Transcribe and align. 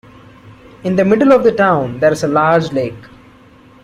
In 0.83 0.95
the 0.95 1.05
middle 1.05 1.31
of 1.31 1.43
the 1.43 1.51
town, 1.51 1.99
there 1.99 2.11
is 2.11 2.23
a 2.23 2.27
large 2.27 2.71
lake. 2.71 2.97